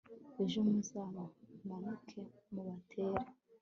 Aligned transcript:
ejo 0.43 0.59
muzamanuke 0.69 2.21
mubatere 2.53 3.25